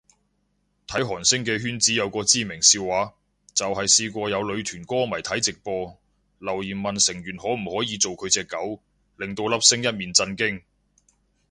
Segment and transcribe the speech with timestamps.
[0.87, 3.13] 睇韓星嘅圈子有個知名笑話，
[3.53, 5.95] 就係試過有女團歌迷睇直播，
[6.39, 8.81] 留言問成員可唔可以做佢隻狗，
[9.17, 10.63] 令到粒星一面震驚